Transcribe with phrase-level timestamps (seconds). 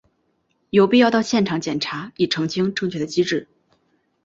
[0.71, 3.47] 有必要到现场检查以澄清正确的机制。